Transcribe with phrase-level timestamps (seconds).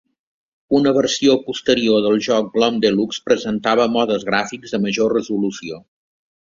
[0.77, 5.83] Una versió posterior del joc, "Gloom Deluxe", presentava modes gràfics de major resolució.